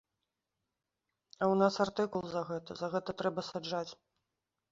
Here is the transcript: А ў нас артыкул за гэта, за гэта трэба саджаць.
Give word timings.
А 1.33 1.43
ў 1.47 1.59
нас 1.61 1.75
артыкул 1.85 2.23
за 2.31 2.41
гэта, 2.49 2.71
за 2.79 2.87
гэта 2.97 3.09
трэба 3.23 3.41
саджаць. 3.51 3.93